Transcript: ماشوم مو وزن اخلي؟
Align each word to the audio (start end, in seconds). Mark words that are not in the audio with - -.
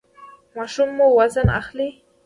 ماشوم 0.55 0.89
مو 0.97 1.05
وزن 1.19 1.47
اخلي؟ 1.61 1.89